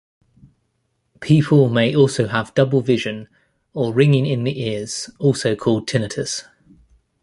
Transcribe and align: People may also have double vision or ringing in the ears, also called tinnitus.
People 1.19 1.69
may 1.69 1.95
also 1.95 2.25
have 2.27 2.55
double 2.55 2.81
vision 2.81 3.27
or 3.75 3.93
ringing 3.93 4.25
in 4.25 4.43
the 4.45 4.59
ears, 4.63 5.11
also 5.19 5.55
called 5.55 5.85
tinnitus. 5.87 6.41